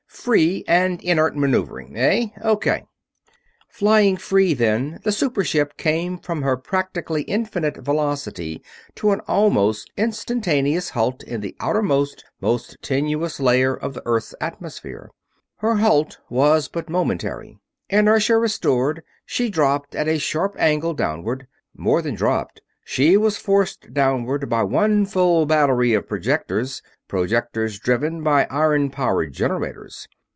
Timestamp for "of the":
13.73-14.03